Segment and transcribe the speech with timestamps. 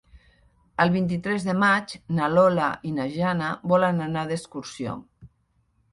[0.85, 4.97] El vint-i-tres de maig na Lola i na Jana volen anar d'excursió.